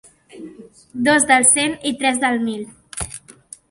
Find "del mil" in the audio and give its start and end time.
2.27-2.69